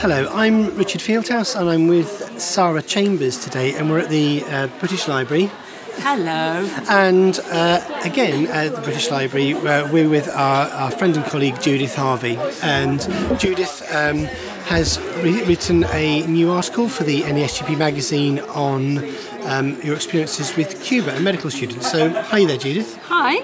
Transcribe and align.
Hello, 0.00 0.28
I'm 0.32 0.76
Richard 0.76 1.00
Fieldhouse 1.00 1.58
and 1.58 1.68
I'm 1.68 1.88
with 1.88 2.40
Sarah 2.40 2.82
Chambers 2.82 3.36
today, 3.42 3.74
and 3.74 3.90
we're 3.90 3.98
at 3.98 4.08
the 4.08 4.44
uh, 4.44 4.68
British 4.78 5.08
Library. 5.08 5.50
Hello. 5.96 6.70
And 6.88 7.40
uh, 7.46 8.00
again, 8.04 8.46
at 8.46 8.76
the 8.76 8.80
British 8.80 9.10
Library, 9.10 9.54
uh, 9.54 9.90
we're 9.92 10.08
with 10.08 10.28
our, 10.28 10.68
our 10.68 10.92
friend 10.92 11.16
and 11.16 11.26
colleague 11.26 11.60
Judith 11.60 11.96
Harvey. 11.96 12.36
And 12.62 13.00
Judith 13.40 13.82
um, 13.92 14.18
has 14.66 15.00
re- 15.16 15.42
written 15.42 15.82
a 15.86 16.24
new 16.28 16.52
article 16.52 16.88
for 16.88 17.02
the 17.02 17.22
NASGP 17.22 17.76
magazine 17.76 18.38
on 18.38 18.98
um, 19.46 19.82
your 19.82 19.96
experiences 19.96 20.56
with 20.56 20.80
Cuba 20.80 21.12
and 21.12 21.24
medical 21.24 21.50
students. 21.50 21.90
So, 21.90 22.10
hi 22.10 22.44
there, 22.44 22.56
Judith. 22.56 22.96
Hi. 23.06 23.38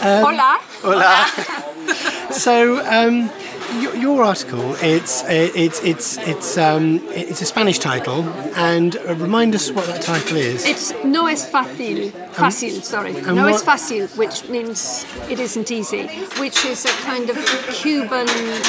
Hola. 0.00 0.60
Hola. 0.80 2.32
so, 2.32 2.82
um, 2.86 3.30
your, 3.74 3.94
your 3.96 4.22
article 4.22 4.74
it's 4.80 5.22
it's 5.28 5.82
it's 5.82 6.16
it's 6.18 6.56
um, 6.58 7.00
it's 7.10 7.40
a 7.42 7.44
Spanish 7.44 7.78
title, 7.78 8.22
and 8.56 8.96
uh, 8.96 9.14
remind 9.16 9.54
us 9.54 9.70
what 9.70 9.86
that 9.86 10.02
title 10.02 10.36
is. 10.36 10.64
It's 10.64 10.92
no 11.04 11.26
es 11.26 11.48
fácil. 11.50 12.10
Fácil, 12.32 12.82
sorry. 12.82 13.12
No 13.12 13.44
what- 13.44 13.54
es 13.54 13.62
fácil, 13.62 14.08
which 14.16 14.48
means 14.48 15.04
it 15.28 15.38
isn't 15.40 15.70
easy, 15.70 16.06
which 16.38 16.64
is 16.64 16.84
a 16.84 16.94
kind 17.04 17.30
of 17.30 17.36
Cuban 17.72 18.26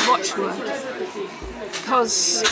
watchword. 0.07 0.55
Because 1.71 2.43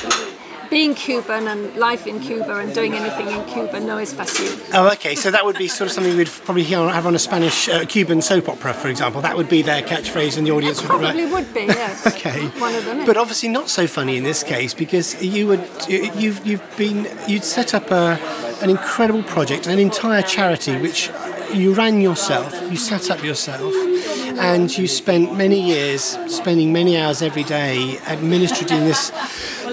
being 0.70 0.96
Cuban 0.96 1.48
and 1.48 1.76
life 1.76 2.08
in 2.08 2.20
Cuba 2.20 2.58
and 2.58 2.74
doing 2.74 2.94
anything 2.94 3.28
in 3.28 3.44
Cuba, 3.46 3.80
no 3.80 3.98
es 3.98 4.14
fácil. 4.14 4.48
Oh, 4.74 4.92
okay. 4.94 5.16
So 5.16 5.32
that 5.32 5.46
would 5.46 5.58
be 5.58 5.68
sort 5.68 5.88
of 5.88 5.94
something 5.94 6.16
we'd 6.18 6.28
probably 6.28 6.64
hear, 6.64 6.80
have 6.90 7.06
on 7.06 7.16
a 7.16 7.20
Spanish 7.20 7.70
uh, 7.70 7.86
Cuban 7.86 8.22
soap 8.22 8.50
opera, 8.50 8.74
for 8.74 8.90
example. 8.90 9.22
That 9.22 9.38
would 9.38 9.50
be 9.50 9.62
their 9.62 9.82
catchphrase, 9.82 10.38
and 10.38 10.46
the 10.46 10.52
audience 10.52 10.82
would. 10.82 10.90
Probably 10.90 11.26
would 11.26 11.54
be, 11.54 11.62
yes. 11.62 12.06
Okay. 12.18 12.48
One 12.60 12.74
of 12.76 12.84
them. 12.86 13.06
But 13.06 13.16
obviously 13.18 13.50
not 13.50 13.70
so 13.70 13.86
funny 13.86 14.18
in 14.18 14.24
this 14.24 14.44
case 14.44 14.74
because 14.74 15.22
you 15.24 15.48
would 15.48 15.64
you've 15.88 16.46
you've 16.46 16.78
been 16.78 17.08
you'd 17.28 17.44
set 17.44 17.74
up 17.74 17.92
a 17.92 18.20
an 18.62 18.70
incredible 18.70 19.24
project, 19.24 19.68
an 19.68 19.78
entire 19.80 20.24
charity 20.24 20.78
which 20.78 21.12
you 21.54 21.74
ran 21.74 22.02
yourself, 22.02 22.54
you 22.72 22.76
set 22.78 23.10
up 23.12 23.24
yourself, 23.24 23.74
and 24.40 24.76
you 24.78 24.88
spent 24.88 25.38
many 25.38 25.60
years 25.62 26.18
spending 26.28 26.74
many 26.74 26.98
hours 26.98 27.22
every 27.22 27.44
day 27.44 27.98
administrating 28.08 28.86
this 28.86 29.12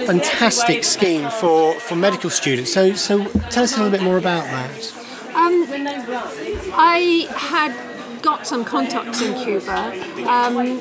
fantastic 0.06 0.84
scheme 0.84 1.30
for, 1.30 1.78
for 1.80 1.96
medical 1.96 2.30
students. 2.30 2.72
So 2.72 2.94
so 2.94 3.24
tell 3.50 3.64
us 3.64 3.74
a 3.76 3.82
little 3.82 3.90
bit 3.90 4.02
more 4.02 4.18
about 4.18 4.44
that. 4.44 4.94
Um, 5.34 5.64
I 6.76 7.26
had 7.36 7.74
got 8.22 8.46
some 8.46 8.64
contacts 8.64 9.20
in 9.20 9.34
Cuba. 9.44 9.92
Um, 10.26 10.80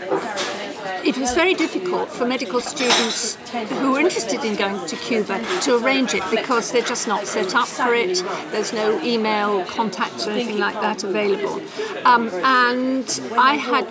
it 1.03 1.17
was 1.17 1.33
very 1.33 1.53
difficult 1.53 2.09
for 2.09 2.25
medical 2.25 2.61
students 2.61 3.35
who 3.51 3.91
were 3.91 3.99
interested 3.99 4.43
in 4.43 4.55
going 4.55 4.85
to 4.87 4.95
Cuba 4.95 5.43
to 5.61 5.77
arrange 5.77 6.13
it 6.13 6.23
because 6.31 6.71
they're 6.71 6.81
just 6.81 7.07
not 7.07 7.27
set 7.27 7.53
up 7.53 7.67
for 7.67 7.93
it. 7.93 8.23
There's 8.51 8.73
no 8.73 9.01
email 9.01 9.65
contacts 9.65 10.27
or 10.27 10.31
anything 10.31 10.59
like 10.59 10.75
that 10.75 11.03
available. 11.03 11.61
Um, 12.05 12.29
and 12.43 13.21
I 13.37 13.55
had 13.55 13.87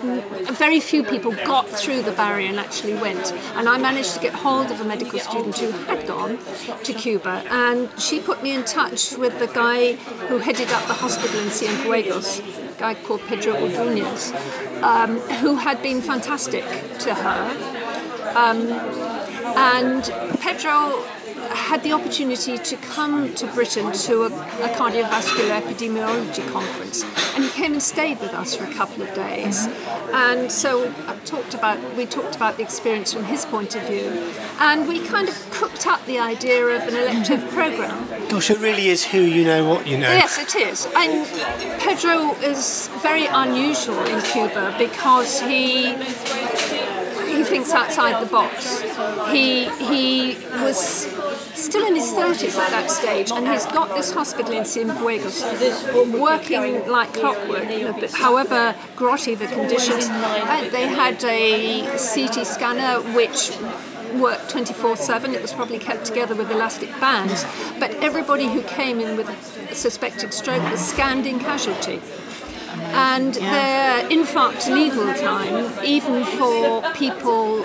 very 0.53 0.79
few 0.79 1.03
people 1.03 1.31
got 1.31 1.67
through 1.69 2.01
the 2.01 2.11
barrier 2.11 2.49
and 2.49 2.59
actually 2.59 2.95
went. 2.95 3.31
And 3.55 3.69
I 3.69 3.77
managed 3.77 4.13
to 4.15 4.19
get 4.19 4.33
hold 4.33 4.71
of 4.71 4.81
a 4.81 4.83
medical 4.83 5.19
student 5.19 5.57
who 5.57 5.71
had 5.71 6.07
gone 6.07 6.39
to 6.83 6.93
Cuba, 6.93 7.43
and 7.49 7.89
she 7.99 8.19
put 8.19 8.41
me 8.43 8.53
in 8.53 8.63
touch 8.63 9.15
with 9.17 9.37
the 9.39 9.47
guy 9.47 9.93
who 10.27 10.39
headed 10.39 10.71
up 10.71 10.87
the 10.87 10.93
hospital 10.93 11.39
in 11.39 11.47
Cienfuegos, 11.47 12.41
guy 12.77 12.95
called 12.95 13.21
Pedro 13.21 13.53
Orduñez, 13.55 14.33
um, 14.81 15.19
who 15.41 15.55
had 15.55 15.81
been 15.81 16.01
fantastic 16.01 16.63
to 16.99 17.13
her. 17.13 17.41
Um, 18.35 18.67
and 19.55 20.03
Pedro 20.39 21.03
had 21.51 21.83
the 21.83 21.91
opportunity 21.91 22.57
to 22.57 22.75
come 22.77 23.33
to 23.35 23.45
Britain 23.47 23.91
to 23.91 24.23
a, 24.23 24.27
a 24.27 24.69
cardiovascular 24.75 25.61
epidemiology 25.61 26.49
conference, 26.51 27.03
and 27.35 27.43
he 27.45 27.62
stayed 27.83 28.19
with 28.19 28.33
us 28.33 28.55
for 28.55 28.63
a 28.65 28.73
couple 28.73 29.03
of 29.03 29.13
days. 29.13 29.67
And 30.13 30.51
so 30.51 30.93
I 31.07 31.15
talked 31.25 31.53
about 31.53 31.77
we 31.95 32.05
talked 32.05 32.35
about 32.35 32.57
the 32.57 32.63
experience 32.63 33.13
from 33.13 33.25
his 33.25 33.45
point 33.45 33.75
of 33.75 33.83
view, 33.83 34.09
and 34.59 34.87
we 34.87 35.05
kind 35.05 35.27
of 35.27 35.35
cooked 35.51 35.85
up 35.87 36.05
the 36.05 36.19
idea 36.19 36.65
of 36.65 36.81
an 36.87 36.95
elective 36.95 37.41
program. 37.51 38.07
Gosh, 38.29 38.49
it 38.49 38.59
really 38.59 38.87
is 38.87 39.03
who 39.05 39.19
you 39.19 39.43
know 39.43 39.67
what 39.69 39.87
you 39.87 39.97
know. 39.97 40.11
Yes, 40.11 40.39
it 40.39 40.55
is. 40.55 40.87
And 40.95 41.27
Pedro 41.79 42.33
is 42.41 42.89
very 43.01 43.25
unusual 43.25 43.99
in 44.05 44.21
Cuba 44.21 44.75
because 44.77 45.41
he 45.41 45.93
he 47.35 47.43
thinks 47.43 47.71
outside 47.73 48.21
the 48.23 48.29
box. 48.29 48.81
He 49.31 49.69
he 49.89 50.37
was 50.63 51.07
still 51.63 51.85
in 51.87 51.95
his 51.95 52.11
30s 52.11 52.57
at 52.57 52.71
that 52.71 52.91
stage, 52.91 53.31
and 53.31 53.47
he's 53.47 53.65
got 53.67 53.89
this 53.95 54.13
hospital 54.13 54.53
in 54.53 54.63
Cienfuegos 54.63 56.19
working 56.19 56.87
like 56.87 57.13
clockwork. 57.13 57.63
However 58.11 58.75
grotty 58.95 59.37
the 59.37 59.47
conditions, 59.47 60.07
uh, 60.09 60.69
they 60.71 60.87
had 60.87 61.23
a 61.23 61.81
CT 61.97 62.45
scanner 62.45 63.01
which 63.13 63.51
worked 64.15 64.53
24-7 64.53 65.33
it 65.33 65.41
was 65.41 65.53
probably 65.53 65.79
kept 65.79 66.05
together 66.05 66.35
with 66.35 66.51
elastic 66.51 66.89
bands 66.99 67.43
but 67.79 67.89
everybody 67.95 68.45
who 68.47 68.61
came 68.61 68.99
in 68.99 69.17
with 69.17 69.27
a 69.71 69.73
suspected 69.73 70.31
stroke 70.31 70.61
was 70.69 70.79
scanned 70.79 71.25
in 71.25 71.39
casualty 71.39 71.99
and 72.91 73.33
their 73.35 74.03
infarct 74.09 74.67
legal 74.73 75.13
time, 75.13 75.71
even 75.83 76.23
for 76.25 76.81
people 76.93 77.63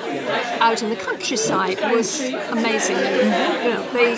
out 0.61 0.83
in 0.83 0.91
the 0.91 0.97
countryside, 0.97 1.79
was 1.93 2.21
amazing. 2.51 2.97
You 2.97 3.71
know, 3.75 3.89
they 3.93 4.17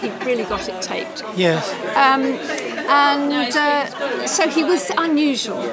he 0.00 0.10
really 0.24 0.44
got 0.44 0.68
it 0.68 0.80
taped, 0.82 1.22
Yes. 1.36 1.68
and 1.96 3.56
uh, 3.56 4.26
so 4.26 4.48
he 4.48 4.64
was 4.64 4.90
unusual. 4.96 5.64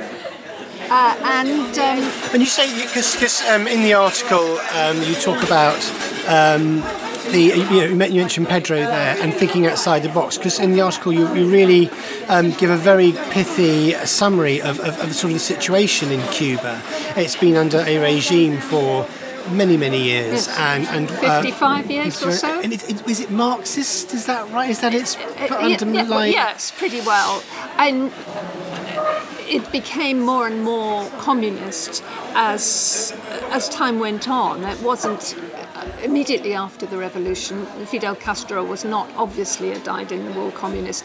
Uh, 0.87 1.15
and 1.23 1.77
um, 1.79 2.11
And 2.33 2.41
you 2.41 2.45
say 2.45 2.67
because 2.85 3.41
um, 3.49 3.65
in 3.67 3.81
the 3.81 3.93
article 3.95 4.59
um, 4.75 5.01
you 5.01 5.15
talk 5.15 5.41
about 5.43 5.81
um, 6.27 6.83
the 7.31 7.39
you, 7.39 7.95
know, 7.95 8.05
you 8.05 8.19
mentioned 8.19 8.47
Pedro 8.47 8.77
there 8.77 9.17
and 9.21 9.33
thinking 9.33 9.65
outside 9.65 10.03
the 10.03 10.09
box 10.09 10.37
because 10.37 10.59
in 10.59 10.71
the 10.71 10.81
article 10.81 11.11
you, 11.13 11.27
you 11.35 11.49
really 11.49 11.89
um, 12.27 12.51
give 12.51 12.69
a 12.69 12.77
very 12.77 13.11
pithy 13.31 13.93
summary 14.05 14.61
of, 14.61 14.79
of, 14.79 14.99
of 14.99 15.13
sort 15.13 15.31
of 15.31 15.33
the 15.33 15.39
situation 15.39 16.11
in 16.11 16.21
Cuba. 16.29 16.81
It's 17.15 17.35
been 17.35 17.55
under 17.55 17.79
a 17.79 17.97
regime 17.97 18.57
for 18.59 19.07
many 19.51 19.77
many 19.77 20.01
years 20.01 20.47
Yes. 20.47 20.57
and 20.57 20.87
and 20.87 21.11
uh, 21.23 21.41
55 21.41 21.91
years 21.91 22.23
or 22.23 22.31
so. 22.31 22.61
And 22.61 22.73
it, 22.73 22.89
it, 22.89 23.07
is 23.07 23.19
it 23.19 23.29
Marxist? 23.29 24.13
Is 24.13 24.25
that 24.25 24.49
right? 24.51 24.69
Is 24.69 24.79
that 24.81 24.93
it's 24.93 25.15
Uh, 25.15 25.21
yeah, 25.67 25.77
yeah, 25.85 26.09
well, 26.09 26.25
yes, 26.25 26.71
pretty 26.71 27.01
well. 27.01 27.43
And 27.77 28.11
it 29.47 29.71
became 29.71 30.19
more 30.19 30.47
and 30.47 30.63
more 30.63 31.07
communist 31.19 32.03
as 32.33 33.13
as 33.51 33.69
time 33.69 33.99
went 33.99 34.27
on. 34.27 34.63
It 34.63 34.81
wasn't 34.81 35.35
uh, 35.37 35.64
immediately 36.05 36.53
after 36.53 36.85
the 36.85 36.97
revolution. 36.97 37.65
Fidel 37.87 38.15
Castro 38.15 38.63
was 38.63 38.85
not 38.85 39.09
obviously 39.17 39.71
a 39.71 39.79
dyed-in-the-wool 39.79 40.51
communist. 40.51 41.03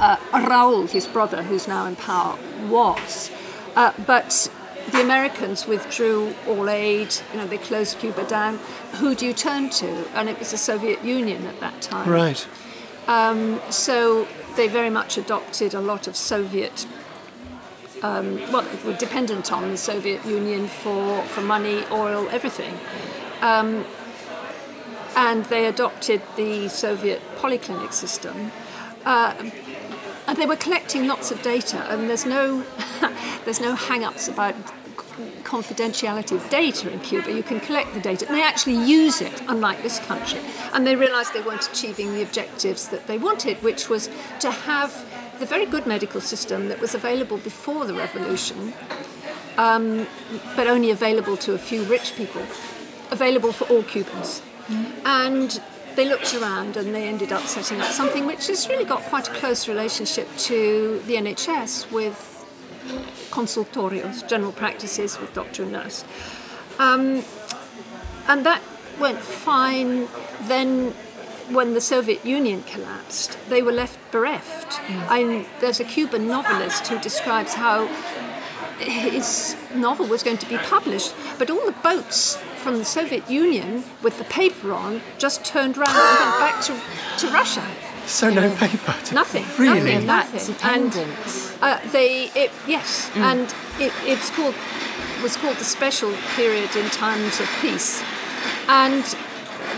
Uh, 0.00 0.16
Raúl, 0.32 0.90
his 0.90 1.06
brother, 1.06 1.42
who's 1.42 1.68
now 1.68 1.86
in 1.86 1.94
power, 1.96 2.36
was. 2.68 3.30
Uh, 3.76 3.92
but 4.06 4.50
the 4.90 5.00
Americans 5.00 5.66
withdrew 5.66 6.34
all 6.48 6.68
aid. 6.68 7.14
You 7.32 7.38
know, 7.38 7.46
they 7.46 7.58
closed 7.58 7.98
Cuba 7.98 8.24
down. 8.26 8.58
Who 8.94 9.14
do 9.14 9.26
you 9.26 9.34
turn 9.34 9.70
to? 9.70 9.88
And 10.14 10.28
it 10.28 10.38
was 10.38 10.50
the 10.50 10.56
Soviet 10.56 11.04
Union 11.04 11.46
at 11.46 11.60
that 11.60 11.80
time. 11.82 12.08
Right. 12.10 12.46
So 13.70 14.26
they 14.56 14.68
very 14.68 14.90
much 14.90 15.18
adopted 15.18 15.74
a 15.74 15.80
lot 15.80 16.08
of 16.08 16.16
Soviet. 16.16 16.86
Um, 18.02 18.38
well, 18.52 18.62
they 18.62 18.88
were 18.88 18.96
dependent 18.96 19.52
on 19.52 19.70
the 19.70 19.76
Soviet 19.76 20.24
Union 20.24 20.68
for, 20.68 21.22
for 21.22 21.42
money, 21.42 21.84
oil, 21.90 22.28
everything. 22.30 22.74
Um, 23.40 23.84
and 25.18 25.44
they 25.46 25.66
adopted 25.66 26.22
the 26.36 26.68
Soviet 26.68 27.20
polyclinic 27.38 27.92
system. 27.92 28.52
Uh, 29.04 29.34
and 30.28 30.38
they 30.38 30.46
were 30.46 30.56
collecting 30.56 31.08
lots 31.08 31.32
of 31.32 31.42
data, 31.42 31.78
and 31.92 32.08
there's 32.08 32.24
no, 32.24 32.64
there's 33.44 33.60
no 33.60 33.74
hang-ups 33.74 34.28
about 34.28 34.54
confidentiality 35.42 36.36
of 36.36 36.48
data 36.50 36.88
in 36.92 37.00
Cuba. 37.00 37.32
You 37.32 37.42
can 37.42 37.58
collect 37.58 37.94
the 37.94 38.00
data, 38.00 38.28
and 38.28 38.36
they 38.36 38.42
actually 38.42 38.76
use 38.76 39.20
it, 39.20 39.42
unlike 39.48 39.82
this 39.82 39.98
country. 39.98 40.38
And 40.72 40.86
they 40.86 40.94
realised 40.94 41.34
they 41.34 41.42
weren't 41.42 41.68
achieving 41.68 42.14
the 42.14 42.22
objectives 42.22 42.86
that 42.88 43.08
they 43.08 43.18
wanted, 43.18 43.60
which 43.60 43.88
was 43.88 44.08
to 44.38 44.52
have 44.52 45.04
the 45.40 45.46
very 45.46 45.66
good 45.66 45.84
medical 45.84 46.20
system 46.20 46.68
that 46.68 46.80
was 46.80 46.94
available 46.94 47.38
before 47.38 47.86
the 47.86 47.94
revolution, 47.94 48.72
um, 49.56 50.06
but 50.54 50.68
only 50.68 50.92
available 50.92 51.36
to 51.38 51.54
a 51.54 51.58
few 51.58 51.82
rich 51.84 52.14
people, 52.14 52.42
available 53.10 53.50
for 53.52 53.64
all 53.64 53.82
Cubans. 53.82 54.42
And 55.04 55.60
they 55.96 56.08
looked 56.08 56.34
around 56.34 56.76
and 56.76 56.94
they 56.94 57.08
ended 57.08 57.32
up 57.32 57.42
setting 57.42 57.80
up 57.80 57.90
something 57.90 58.26
which 58.26 58.46
has 58.46 58.68
really 58.68 58.84
got 58.84 59.02
quite 59.02 59.28
a 59.28 59.32
close 59.32 59.66
relationship 59.68 60.28
to 60.36 61.02
the 61.06 61.14
NHS 61.14 61.90
with 61.90 62.46
consultorios, 63.30 64.26
general 64.28 64.52
practices 64.52 65.18
with 65.18 65.34
doctor 65.34 65.62
and 65.64 65.72
nurse. 65.72 66.04
Um, 66.78 67.24
and 68.28 68.46
that 68.46 68.62
went 69.00 69.18
fine. 69.18 70.08
Then, 70.42 70.92
when 71.50 71.74
the 71.74 71.80
Soviet 71.80 72.24
Union 72.24 72.62
collapsed, 72.64 73.38
they 73.48 73.62
were 73.62 73.72
left 73.72 73.98
bereft. 74.12 74.80
And 75.10 75.46
there's 75.60 75.80
a 75.80 75.84
Cuban 75.84 76.28
novelist 76.28 76.86
who 76.88 76.98
describes 77.00 77.54
how 77.54 77.86
his 78.78 79.56
novel 79.74 80.06
was 80.06 80.22
going 80.22 80.38
to 80.38 80.48
be 80.48 80.58
published, 80.58 81.14
but 81.38 81.50
all 81.50 81.64
the 81.66 81.72
boats 81.82 82.38
from 82.58 82.78
the 82.78 82.84
Soviet 82.84 83.28
Union 83.30 83.84
with 84.02 84.18
the 84.18 84.24
paper 84.24 84.72
on 84.72 85.00
just 85.18 85.44
turned 85.44 85.76
around 85.78 85.90
and 85.94 85.96
went 85.96 86.38
back 86.40 86.62
to, 86.64 86.72
to 87.26 87.32
Russia. 87.32 87.64
So 88.06 88.30
no 88.30 88.54
paper. 88.56 88.94
to- 89.06 89.14
Nothing. 89.14 89.44
Really? 89.58 90.04
Nothing. 90.04 90.06
Nothing. 90.06 90.56
And 90.62 90.92
uh, 91.62 91.80
they, 91.92 92.30
it, 92.34 92.50
yes, 92.66 93.10
and 93.16 93.54
it, 93.78 93.92
it's 94.04 94.30
called 94.30 94.54
was 95.22 95.36
called 95.36 95.56
the 95.56 95.64
special 95.64 96.12
period 96.36 96.74
in 96.76 96.88
times 96.90 97.40
of 97.40 97.48
peace, 97.60 98.02
and 98.68 99.04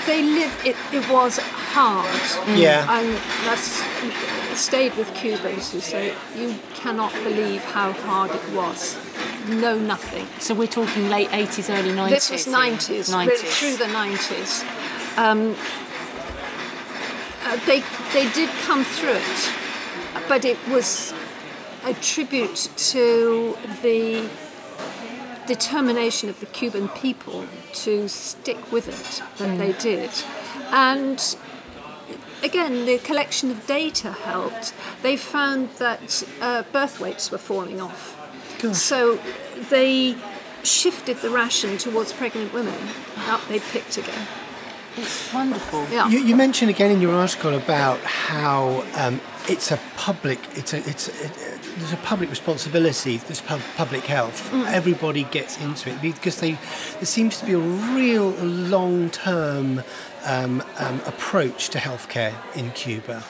they 0.06 0.22
lived. 0.22 0.66
It, 0.66 0.76
it 0.92 1.08
was 1.10 1.38
hard. 1.38 2.58
Yeah. 2.58 2.86
and 3.00 3.16
that's 3.46 3.82
stayed 4.58 4.94
with 4.96 5.12
Cubans 5.14 5.72
who 5.72 5.80
say 5.80 6.14
you 6.36 6.54
cannot 6.74 7.12
believe 7.24 7.62
how 7.64 7.92
hard 7.92 8.30
it 8.30 8.52
was. 8.54 8.96
No, 9.50 9.78
nothing. 9.78 10.26
So 10.38 10.54
we're 10.54 10.68
talking 10.68 11.08
late 11.08 11.28
80s, 11.30 11.76
early 11.76 11.90
90s. 11.90 12.10
This 12.10 12.30
was 12.30 12.46
90s, 12.46 13.12
90s. 13.12 13.38
through 13.58 13.76
the 13.76 13.92
90s. 13.92 15.18
Um, 15.18 15.56
uh, 17.44 17.56
they, 17.66 17.82
they 18.12 18.30
did 18.32 18.50
come 18.62 18.84
through 18.84 19.14
it, 19.14 19.52
but 20.28 20.44
it 20.44 20.58
was 20.68 21.12
a 21.84 21.94
tribute 21.94 22.70
to 22.76 23.56
the 23.82 24.28
determination 25.46 26.28
of 26.28 26.38
the 26.38 26.46
Cuban 26.46 26.88
people 26.90 27.44
to 27.72 28.08
stick 28.08 28.70
with 28.70 28.88
it 28.88 29.22
that 29.38 29.58
they 29.58 29.72
did. 29.72 30.10
And 30.70 31.36
again, 32.44 32.86
the 32.86 32.98
collection 32.98 33.50
of 33.50 33.66
data 33.66 34.12
helped. 34.12 34.72
They 35.02 35.16
found 35.16 35.70
that 35.78 36.22
uh, 36.40 36.62
birth 36.72 37.00
weights 37.00 37.30
were 37.30 37.38
falling 37.38 37.80
off. 37.80 38.16
So 38.74 39.18
they 39.70 40.16
shifted 40.62 41.18
the 41.18 41.30
ration 41.30 41.78
towards 41.78 42.12
pregnant 42.12 42.52
women. 42.52 42.78
Up 43.28 43.40
they 43.48 43.60
picked 43.60 43.96
again. 43.96 44.26
It's 44.96 45.32
wonderful. 45.32 45.86
Yeah. 45.90 46.08
You, 46.08 46.18
you 46.18 46.36
mentioned 46.36 46.70
again 46.70 46.90
in 46.90 47.00
your 47.00 47.14
article 47.14 47.54
about 47.54 48.00
how 48.00 48.84
um, 48.96 49.20
it's 49.48 49.70
a 49.70 49.78
public, 49.96 50.38
it's 50.56 50.74
a, 50.74 50.78
it's 50.78 51.08
it, 51.08 51.32
there's 51.78 51.92
a 51.92 51.96
public 51.98 52.28
responsibility. 52.28 53.18
There's 53.18 53.40
pub, 53.40 53.60
public 53.76 54.04
health. 54.04 54.52
Everybody 54.52 55.24
gets 55.24 55.60
into 55.60 55.90
it 55.90 56.02
because 56.02 56.40
they 56.40 56.52
there 56.52 57.04
seems 57.04 57.38
to 57.38 57.46
be 57.46 57.52
a 57.52 57.58
real 57.58 58.30
long-term 58.30 59.82
um, 60.26 60.62
um, 60.78 61.00
approach 61.06 61.70
to 61.70 61.78
healthcare 61.78 62.34
in 62.54 62.70
Cuba. 62.72 63.24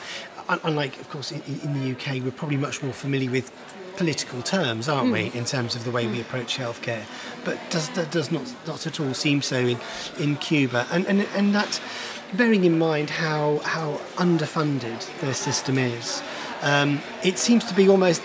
Unlike, 0.64 0.98
of 1.00 1.08
course, 1.10 1.30
in, 1.30 1.42
in 1.62 1.80
the 1.80 1.92
UK, 1.92 2.24
we're 2.24 2.32
probably 2.32 2.56
much 2.56 2.82
more 2.82 2.92
familiar 2.92 3.30
with 3.30 3.52
political 3.96 4.42
terms, 4.42 4.88
aren't 4.88 5.12
we, 5.12 5.30
in 5.32 5.44
terms 5.44 5.74
of 5.74 5.84
the 5.84 5.90
way 5.90 6.06
we 6.06 6.20
approach 6.20 6.56
healthcare? 6.58 7.04
But 7.44 7.58
does 7.70 7.88
that 7.90 8.10
does 8.10 8.30
not 8.30 8.52
not 8.66 8.86
at 8.86 9.00
all 9.00 9.14
seem 9.14 9.42
so 9.42 9.58
in, 9.58 9.78
in 10.18 10.36
Cuba, 10.36 10.86
and, 10.90 11.06
and 11.06 11.26
and 11.36 11.54
that 11.54 11.80
bearing 12.34 12.64
in 12.64 12.78
mind 12.78 13.10
how 13.10 13.58
how 13.58 14.00
underfunded 14.16 15.20
their 15.20 15.34
system 15.34 15.78
is, 15.78 16.22
um, 16.62 17.00
it 17.24 17.38
seems 17.38 17.64
to 17.64 17.74
be 17.74 17.88
almost 17.88 18.22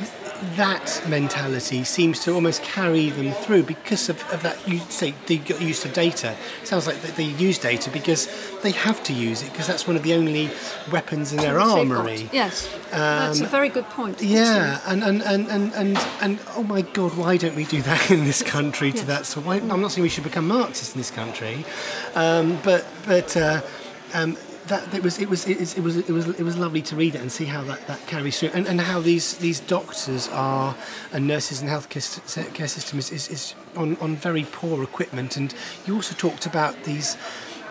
that 0.56 1.02
mentality 1.08 1.84
seems 1.84 2.20
to 2.22 2.34
almost 2.34 2.62
carry 2.64 3.10
them 3.10 3.32
through 3.32 3.64
because 3.64 4.10
of, 4.10 4.18
of 4.32 4.44
that 4.44 4.68
you 4.68 4.80
say 4.90 5.14
they 5.28 5.38
got 5.38 5.62
used 5.62 5.82
to 5.84 5.90
data 5.90 6.36
It 6.62 6.68
sounds 6.68 6.88
like 6.88 7.02
they, 7.02 7.24
use 7.24 7.58
data 7.58 7.90
because 7.90 8.28
they 8.62 8.72
have 8.72 9.04
to 9.04 9.14
use 9.14 9.42
it 9.42 9.52
because 9.52 9.68
that's 9.68 9.88
one 9.88 9.96
of 9.96 10.04
the 10.04 10.14
only 10.14 10.50
weapons 10.92 11.32
in 11.32 11.38
their 11.40 11.60
armory 11.60 12.30
Yes, 12.32 12.70
that's 12.92 13.40
a 13.42 13.48
very 13.48 13.70
good 13.70 13.86
point. 13.90 14.22
yeah, 14.22 14.80
and 14.86 15.04
and, 15.04 15.22
and, 15.24 15.48
and, 15.48 15.74
and 15.74 15.98
and 16.22 16.40
oh 16.56 16.64
my 16.64 16.82
God, 16.82 17.16
why 17.18 17.38
don't 17.38 17.56
we 17.56 17.66
do 17.66 17.82
that 17.84 18.12
in 18.12 18.26
this 18.26 18.42
country? 18.44 18.92
To 18.92 18.98
Yes. 18.98 19.08
that, 19.08 19.26
so 19.26 19.42
why, 19.42 19.58
I'm 19.58 19.82
not 19.82 19.92
saying 19.92 20.04
we 20.04 20.10
should 20.10 20.24
become 20.24 20.48
Marxists 20.48 20.94
in 20.96 21.00
this 21.00 21.12
country, 21.12 21.66
um, 22.16 22.58
but 22.64 22.86
but 23.06 23.36
uh, 23.38 23.62
um, 24.14 24.38
that 24.68 24.94
it 24.94 25.04
was 25.04 25.20
it 25.20 25.30
was 25.30 25.48
it 25.48 25.60
was 25.60 25.78
it 25.78 25.82
was 25.82 25.98
it 25.98 26.10
was 26.10 26.28
it 26.28 26.44
was 26.44 26.58
lovely 26.58 26.82
to 26.82 26.96
read 26.96 27.16
it 27.16 27.22
and 27.22 27.32
see 27.32 27.46
how 27.46 27.64
that, 27.64 27.86
that 27.88 28.06
carries 28.08 28.40
through, 28.40 28.50
and, 28.54 28.68
and 28.68 28.82
how 28.82 29.00
these 29.00 29.38
these 29.38 29.60
doctors 29.60 30.28
are 30.30 30.76
and 31.12 31.28
nurses 31.28 31.62
and 31.62 31.70
healthcare 31.70 32.54
care 32.54 32.68
system 32.68 33.00
is, 33.00 33.12
is, 33.12 33.30
is 33.30 33.56
on 33.76 33.98
on 33.98 34.16
very 34.16 34.46
poor 34.52 34.84
equipment, 34.84 35.38
and 35.38 35.54
you 35.86 35.96
also 35.96 36.16
talked 36.16 36.46
about 36.46 36.84
these 36.84 37.18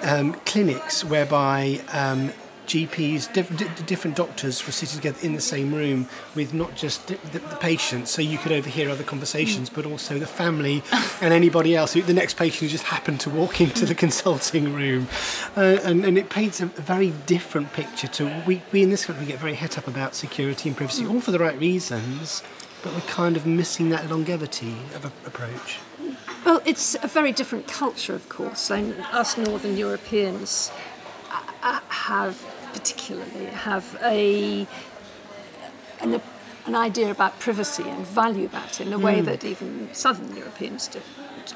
um, 0.03 0.35
clinics 0.45 1.05
whereby 1.05 1.81
um, 1.93 2.33
GPs, 2.67 3.33
diff- 3.33 3.87
different 3.87 4.17
doctors 4.17 4.65
were 4.67 4.73
sitting 4.73 4.97
together 4.97 5.19
in 5.23 5.35
the 5.35 5.41
same 5.41 5.75
room 5.75 6.09
with 6.35 6.55
not 6.55 6.75
just 6.75 7.07
the, 7.09 7.17
the, 7.33 7.41
patients, 7.57 8.11
so 8.11 8.21
you 8.21 8.39
could 8.39 8.53
overhear 8.53 8.91
other 8.91 9.05
conversations, 9.05 9.71
but 9.71 9.87
also 9.87 10.19
the 10.19 10.27
family 10.27 10.83
and 11.21 11.33
anybody 11.33 11.75
else. 11.77 11.95
The 11.95 12.13
next 12.13 12.35
patient 12.37 12.61
who 12.61 12.69
just 12.69 12.85
happened 12.85 13.21
to 13.21 13.31
walk 13.31 13.61
into 13.61 13.87
the 13.87 13.95
consulting 13.95 14.75
room, 14.75 15.09
uh, 15.57 15.79
and, 15.85 16.05
and 16.05 16.19
it 16.19 16.29
paints 16.31 16.61
a, 16.61 16.67
very 16.67 17.11
different 17.27 17.73
picture 17.73 18.09
to 18.09 18.43
we, 18.47 18.61
we 18.73 18.83
in 18.83 18.91
this 18.91 19.07
country 19.07 19.25
get 19.25 19.39
very 19.39 19.55
het 19.55 19.79
up 19.79 19.87
about 19.87 20.15
security 20.15 20.69
and 20.69 20.77
privacy, 20.77 21.07
all 21.07 21.21
for 21.21 21.31
the 21.31 21.39
right 21.39 21.59
reasons, 21.59 22.43
but 22.83 22.93
we're 22.93 23.01
kind 23.03 23.37
of 23.37 23.47
missing 23.47 23.89
that 23.91 24.11
longevity 24.11 24.77
of 24.95 25.05
a, 25.05 25.13
approach. 25.27 25.79
Well, 26.45 26.61
it's 26.67 26.95
a 27.03 27.09
very 27.09 27.33
different 27.33 27.67
culture, 27.67 28.15
of 28.15 28.29
course. 28.29 28.71
And 28.71 28.95
us 29.13 29.39
Northern 29.39 29.79
Europeans 29.79 30.71
uh, 31.31 31.41
uh, 31.63 31.81
have, 31.89 32.45
particularly, 32.75 33.47
have 33.47 33.97
a 34.03 34.67
an, 36.01 36.21
an 36.67 36.75
idea 36.75 37.11
about 37.11 37.39
privacy 37.41 37.85
and 37.85 38.07
value 38.07 38.49
that 38.49 38.81
in 38.81 38.93
a 38.93 38.99
way 38.99 39.21
that 39.23 39.45
even 39.45 39.89
Southern 39.95 40.37
Europeans 40.37 40.89
don't. 40.89 41.55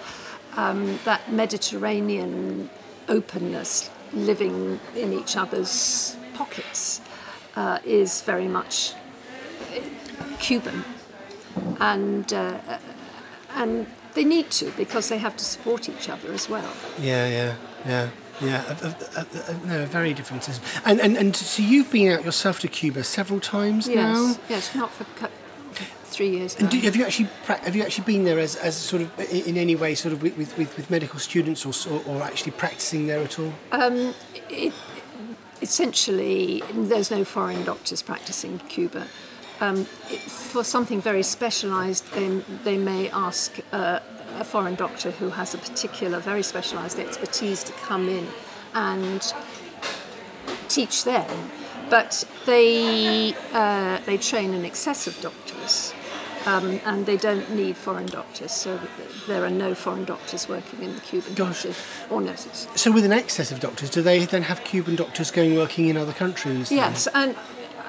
Um, 0.57 0.99
that 1.05 1.31
Mediterranean 1.31 2.71
openness, 3.09 3.91
living 4.13 4.81
in 4.97 5.13
each 5.13 5.37
other's 5.37 6.17
pockets, 6.35 7.01
uh, 7.57 7.79
is 7.85 8.23
very 8.23 8.49
much 8.49 8.95
Cuban, 10.39 10.85
and 11.81 12.33
uh, 12.33 12.59
and 13.55 13.87
they 14.15 14.25
need 14.25 14.51
to 14.51 14.71
because 14.77 15.09
they 15.09 15.19
have 15.19 15.37
to 15.37 15.45
support 15.45 15.89
each 15.89 16.09
other 16.09 16.33
as 16.33 16.49
well. 16.49 16.73
Yeah, 17.01 17.27
yeah, 17.29 17.55
yeah, 17.87 18.09
yeah. 18.41 18.65
A, 18.83 18.87
a, 19.21 19.27
a, 19.51 19.67
no, 19.67 19.83
a 19.83 19.87
very 19.87 20.15
different 20.15 20.45
system. 20.45 20.65
And, 20.85 21.01
and 21.01 21.17
and 21.17 21.35
so 21.37 21.63
you've 21.63 21.91
been 21.91 22.13
out 22.13 22.25
yourself 22.25 22.61
to 22.61 22.69
Cuba 22.69 23.05
several 23.05 23.41
times 23.41 23.89
now. 23.89 24.27
Yes, 24.27 24.39
yes, 24.49 24.75
not 24.75 24.91
for 24.91 25.05
cou- 25.19 25.33
three 26.05 26.31
years. 26.31 26.57
And 26.57 26.69
do, 26.71 26.79
have 26.81 26.97
you 26.97 27.05
actually 27.05 27.29
have 27.47 27.77
you 27.77 27.83
actually 27.83 28.05
been 28.05 28.25
there 28.25 28.39
as, 28.39 28.57
as 28.57 28.77
sort 28.77 29.03
of 29.03 29.09
in 29.49 29.57
any 29.57 29.77
way 29.77 29.95
sort 29.95 30.13
of 30.13 30.23
with, 30.23 30.37
with, 30.39 30.57
with 30.77 30.91
medical 30.91 31.19
students 31.19 31.65
or, 31.67 32.03
or 32.07 32.23
actually 32.23 32.53
practicing 32.53 33.07
there 33.07 33.21
at 33.21 33.39
all? 33.39 33.53
Um, 33.73 34.15
it, 34.49 34.73
essentially, 35.63 36.63
there's 36.73 37.11
no 37.11 37.25
foreign 37.25 37.65
doctors 37.65 38.03
practicing 38.03 38.59
Cuba. 38.61 39.07
Um, 39.61 39.87
it- 40.11 40.21
for 40.21 40.65
something 40.65 41.01
very 41.01 41.23
specialised, 41.23 42.11
they, 42.13 42.29
they 42.65 42.79
may 42.79 43.11
ask 43.11 43.59
uh, 43.73 44.01
a 44.39 44.45
foreign 44.45 44.75
doctor 44.75 45.11
who 45.11 45.31
has 45.31 45.55
a 45.55 45.59
particular, 45.59 46.19
very 46.19 46.43
specialised 46.43 46.99
expertise 46.99 47.63
to 47.65 47.73
come 47.73 48.09
in 48.09 48.27
and 48.75 49.33
teach 50.69 51.05
them. 51.05 51.51
But 51.91 52.25
they, 52.47 53.35
uh, 53.53 53.99
they 54.05 54.19
train 54.19 54.53
in 54.55 54.65
excess 54.65 55.07
of 55.07 55.21
doctors. 55.21 55.95
Um, 56.47 56.81
and 56.87 57.05
they 57.05 57.17
don't 57.17 57.51
need 57.51 57.77
foreign 57.77 58.07
doctors, 58.07 58.53
so 58.53 58.81
there 59.27 59.45
are 59.45 59.51
no 59.51 59.75
foreign 59.75 60.05
doctors 60.05 60.49
working 60.49 60.83
in 60.83 60.95
the 60.95 61.01
Cuban 61.01 61.35
country 61.35 61.75
or 62.09 62.23
nurses. 62.23 62.69
So 62.75 62.91
with 62.91 63.05
an 63.05 63.13
excess 63.13 63.51
of 63.53 63.61
doctors, 63.61 63.91
do 63.91 64.01
they 64.01 64.25
then 64.25 64.43
have 64.43 64.65
Cuban 64.65 64.97
doctors 64.97 65.31
going 65.31 65.57
working 65.57 65.89
in 65.89 65.97
other 65.97 66.13
countries? 66.13 66.71
then? 66.71 66.79
Yes, 66.79 67.09
and 67.13 67.37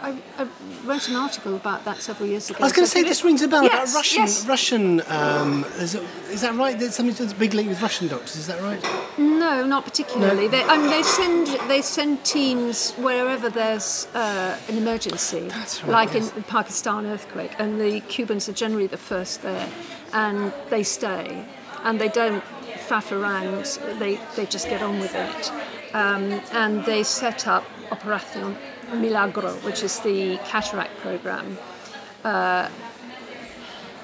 I, 0.01 0.17
I 0.37 0.47
wrote 0.85 1.07
an 1.09 1.15
article 1.15 1.55
about 1.55 1.83
that 1.85 2.01
several 2.01 2.27
years 2.29 2.49
ago. 2.49 2.59
I 2.61 2.63
was 2.63 2.73
going 2.73 2.85
to 2.85 2.89
So 2.91 2.99
say 2.99 3.03
this 3.07 3.23
rings 3.23 3.41
a 3.41 3.47
bell 3.47 3.63
Yes, 3.63 3.91
about 3.91 3.95
Russian. 3.97 4.21
yes. 4.21 4.47
Russian. 4.47 5.01
Um, 5.07 5.65
is, 5.77 5.95
it, 5.95 6.03
is 6.31 6.41
that 6.41 6.55
right? 6.55 6.77
There's 6.79 6.95
something 6.95 7.15
that's 7.15 7.33
a 7.33 7.35
big 7.35 7.53
link 7.53 7.67
with 7.69 7.81
Russian 7.81 8.07
doctors. 8.07 8.35
Is 8.35 8.47
that 8.47 8.61
right? 8.61 8.81
No, 9.17 9.65
not 9.65 9.83
particularly. 9.83 10.47
They, 10.47 10.63
I 10.63 10.77
mean, 10.77 10.89
they 10.89 11.03
send 11.03 11.47
they 11.69 11.81
send 11.81 12.23
teams 12.23 12.93
wherever 12.93 13.49
there's 13.49 14.07
uh, 14.13 14.57
an 14.69 14.77
emergency, 14.77 15.41
That's 15.49 15.83
right, 15.83 15.91
like 15.91 16.13
yes. 16.13 16.29
in 16.29 16.35
the 16.35 16.43
Pakistan 16.43 17.05
earthquake, 17.05 17.51
and 17.59 17.79
the 17.79 17.99
Cubans 18.01 18.47
are 18.49 18.53
generally 18.53 18.87
the 18.87 18.97
first 18.97 19.41
there, 19.41 19.67
and 20.13 20.53
they 20.69 20.83
stay, 20.83 21.45
and 21.83 21.99
they 21.99 22.09
don't 22.09 22.43
faff 22.87 23.11
around. 23.11 23.65
They 23.99 24.19
they 24.35 24.45
just 24.45 24.69
get 24.69 24.81
on 24.81 24.99
with 24.99 25.13
it, 25.15 25.51
um, 25.93 26.39
and 26.53 26.85
they 26.85 27.03
set 27.03 27.47
up 27.47 27.63
Operación 27.89 28.55
Milagro, 28.93 29.51
which 29.65 29.83
is 29.83 29.99
the 29.99 30.37
cataract 30.45 30.97
program. 30.97 31.57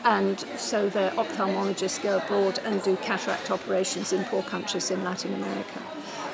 and 0.04 0.40
so 0.58 0.88
the 0.90 1.12
ophthalmologists 1.16 2.02
go 2.02 2.18
abroad 2.18 2.60
and 2.64 2.82
do 2.84 2.96
cataract 2.98 3.50
operations 3.50 4.14
in 4.14 4.24
poor 4.26 4.44
countries 4.44 4.92
in 4.92 5.04
Latin 5.04 5.34
America. 5.34 5.82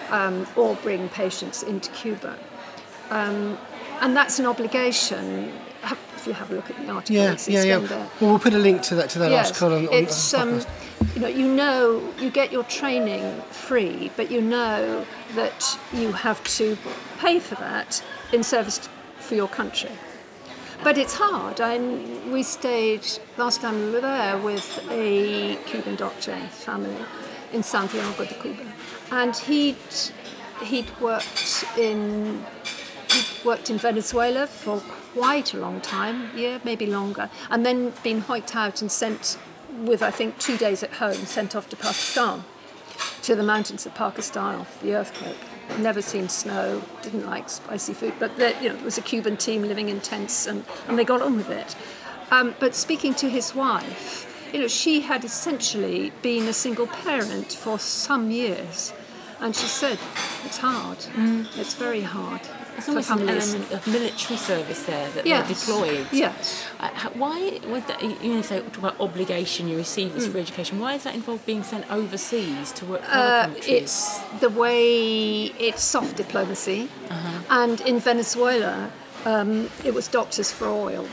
um, 0.09 0.45
or 0.57 0.75
bring 0.83 1.07
patients 1.07 1.63
into 1.63 1.89
Cuba. 1.91 2.37
Um, 3.11 3.57
and 4.01 4.13
that's 4.15 4.39
an 4.39 4.45
obligation. 4.45 5.53
If 6.17 6.27
you 6.27 6.33
have 6.33 6.51
a 6.51 6.55
look 6.55 6.69
at 6.69 6.75
the 6.77 6.91
article, 6.91 7.15
Yeah, 7.15 7.37
yeah, 7.47 7.63
yeah. 7.63 7.77
there. 7.79 8.09
Well, 8.19 8.31
we'll 8.31 8.39
put 8.39 8.53
a 8.53 8.59
link 8.59 8.81
to 8.83 8.95
that 8.95 9.09
to 9.11 9.19
that 9.19 9.31
Yes, 9.31 9.47
article 9.47 9.73
on, 9.73 9.87
on 9.87 9.93
it's 9.93 10.33
um, 10.33 10.61
you 11.15 11.21
know 11.21 11.27
you 11.29 11.47
know 11.47 12.13
you 12.19 12.29
get 12.29 12.51
your 12.51 12.63
training 12.65 13.41
free, 13.51 14.11
but 14.17 14.29
you 14.29 14.41
know 14.41 15.05
that 15.35 15.79
you 15.93 16.11
have 16.11 16.43
to 16.57 16.77
pay 17.19 17.39
for 17.39 17.55
that 17.55 18.03
in 18.33 18.43
service 18.43 18.89
for 19.19 19.35
your 19.35 19.47
country. 19.47 19.91
But 20.83 20.97
it's 20.97 21.13
hard. 21.13 21.61
I, 21.61 21.77
we 22.31 22.41
stayed 22.41 23.07
last 23.37 23.61
time 23.61 23.85
we 23.85 23.91
were 23.91 24.01
there 24.01 24.37
with 24.37 24.83
a 24.89 25.57
Cuban 25.67 25.95
doctor 25.95 26.31
and 26.31 26.49
family 26.49 27.05
in 27.53 27.61
Santiago 27.61 28.25
de 28.25 28.33
Cuba, 28.33 28.63
and 29.11 29.35
he'd 29.35 29.75
he'd 30.63 30.89
worked 30.99 31.65
in 31.77 32.43
he'd 33.11 33.45
worked 33.45 33.69
in 33.69 33.77
Venezuela 33.77 34.47
for 34.47 34.81
quite 35.13 35.53
a 35.53 35.57
long 35.57 35.81
time, 35.81 36.31
yeah, 36.35 36.57
maybe 36.63 36.87
longer, 36.87 37.29
and 37.51 37.63
then 37.63 37.93
been 38.03 38.21
hiked 38.21 38.55
out 38.55 38.81
and 38.81 38.91
sent 38.91 39.37
with 39.83 40.01
I 40.01 40.09
think 40.09 40.39
two 40.39 40.57
days 40.57 40.81
at 40.81 40.93
home, 40.93 41.25
sent 41.25 41.55
off 41.55 41.69
to 41.69 41.75
Pakistan, 41.75 42.43
to 43.23 43.35
the 43.35 43.43
mountains 43.43 43.85
of 43.85 43.93
Pakistan 43.95 44.59
after 44.61 44.85
the 44.85 44.95
earthquake. 44.95 45.37
Never 45.79 46.01
seen 46.01 46.27
snow, 46.29 46.81
didn't 47.01 47.25
like 47.25 47.49
spicy 47.49 47.93
food, 47.93 48.13
but 48.19 48.35
there, 48.37 48.59
you 48.61 48.69
know, 48.69 48.75
it 48.75 48.83
was 48.83 48.97
a 48.97 49.01
Cuban 49.01 49.37
team 49.37 49.61
living 49.61 49.89
in 49.89 50.01
tents, 50.01 50.47
and, 50.47 50.65
and 50.87 50.97
they 50.97 51.03
got 51.03 51.21
on 51.21 51.37
with 51.37 51.49
it. 51.49 51.75
Um, 52.31 52.55
but 52.59 52.75
speaking 52.75 53.13
to 53.15 53.29
his 53.29 53.53
wife, 53.55 54.49
you 54.53 54.59
know, 54.59 54.67
she 54.67 55.01
had 55.01 55.23
essentially 55.23 56.11
been 56.21 56.47
a 56.47 56.53
single 56.53 56.87
parent 56.87 57.53
for 57.53 57.79
some 57.79 58.31
years, 58.31 58.93
and 59.39 59.55
she 59.55 59.67
said 59.67 59.97
it's 60.45 60.57
hard. 60.57 60.97
It's 61.55 61.73
very 61.73 62.01
hard 62.01 62.41
There's 62.85 63.07
for 63.07 63.13
almost 63.13 63.29
an 63.45 63.55
element 63.57 63.71
of 63.71 63.87
military 63.87 64.37
service 64.37 64.83
there 64.83 65.09
that 65.11 65.25
Yes. 65.25 65.47
they're 65.47 65.55
deployed. 65.55 66.07
Yes. 66.11 66.65
Uh, 66.79 66.89
why 67.13 67.59
would 67.67 67.85
that, 67.87 68.01
you 68.03 68.33
know, 68.33 68.41
say 68.41 68.59
talk 68.61 68.77
about 68.77 68.99
obligation 68.99 69.67
you 69.67 69.77
receive 69.77 70.13
this 70.13 70.27
for 70.27 70.37
education? 70.37 70.79
Why 70.79 70.95
is 70.95 71.03
that 71.03 71.15
involved 71.15 71.45
being 71.45 71.63
sent 71.63 71.89
overseas 71.91 72.71
to 72.73 72.85
work 72.85 73.03
for 73.03 73.11
Uh, 73.11 73.19
other 73.19 73.53
countries? 73.53 73.67
it's 73.83 74.19
the 74.39 74.49
way 74.49 75.45
it's 75.67 75.83
soft 75.83 76.15
diplomacy, 76.17 76.89
and 77.49 77.81
in 77.81 77.99
Venezuela, 77.99 78.91
um, 79.25 79.69
it 79.83 79.93
was 79.93 80.07
doctors 80.07 80.51
for 80.51 80.67
oil. 80.67 81.07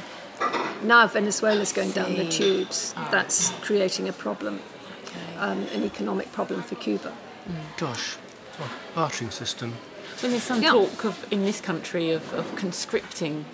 Now 0.83 1.07
Venezuela's 1.09 1.73
going 1.73 1.91
down 1.91 2.15
the 2.15 2.31
See. 2.31 2.39
tubes. 2.39 2.95
That's 3.11 3.51
creating 3.63 4.09
a 4.09 4.13
problem, 4.13 4.61
um, 5.39 5.67
an 5.75 5.83
economic 5.85 6.33
problem 6.33 6.63
for 6.63 6.77
Cuba. 6.77 7.13
Gosh, 7.77 8.17
oh, 8.61 8.71
bartering 8.95 9.31
system. 9.31 9.75
When 10.21 10.33
there's 10.33 10.43
some 10.43 10.63
Yeah. 10.63 10.71
talk 10.73 11.05
of 11.05 11.27
in 11.31 11.45
this 11.45 11.61
country 11.61 12.11
of, 12.11 12.33
of 12.35 12.55
conscripting. 12.57 13.45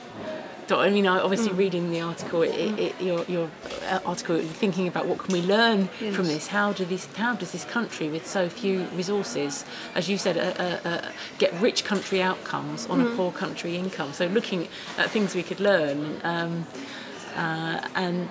I 0.70 0.88
mean, 0.88 1.06
obviously 1.06 1.50
Mm. 1.50 1.58
reading 1.58 1.90
the 1.90 2.00
article, 2.00 2.40
it, 2.40 2.50
it, 2.78 2.94
your, 2.98 3.22
your 3.28 3.50
uh, 3.90 3.98
article, 4.06 4.38
thinking 4.40 4.88
about 4.88 5.04
what 5.04 5.18
can 5.18 5.30
we 5.34 5.42
learn 5.42 5.88
from 6.14 6.26
this? 6.26 6.46
How 6.46 6.72
do 6.72 6.86
this? 6.86 7.06
How 7.16 7.34
does 7.34 7.52
this 7.52 7.66
country, 7.66 8.08
with 8.08 8.26
so 8.26 8.48
few 8.48 8.84
resources, 8.96 9.66
as 9.94 10.08
you 10.08 10.16
said, 10.16 10.38
uh, 10.38 10.54
uh, 10.62 10.88
uh, 10.88 11.10
get 11.36 11.52
rich 11.60 11.84
country 11.84 12.22
outcomes 12.22 12.86
on 12.86 12.98
Mm. 13.00 13.12
a 13.12 13.16
poor 13.16 13.30
country 13.30 13.76
income? 13.76 14.14
So 14.14 14.24
looking 14.26 14.68
at 14.96 15.10
things 15.10 15.34
we 15.34 15.42
could 15.42 15.60
learn, 15.60 16.18
um, 16.24 16.66
uh, 17.36 17.80
and 17.94 18.30